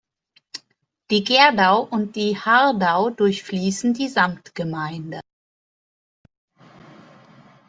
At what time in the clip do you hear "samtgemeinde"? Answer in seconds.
4.07-5.21